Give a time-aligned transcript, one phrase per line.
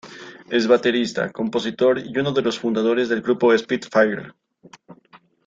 [0.49, 4.33] Es baterista, compositor y uno de los fundadores del grupo Spitfire.